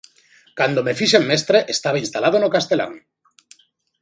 Cando 0.59 0.83
me 0.87 0.97
fixen 1.01 1.27
mestre 1.29 1.59
estaba 1.75 2.01
instalado 2.05 2.37
no 2.39 2.53
castelán. 2.55 2.93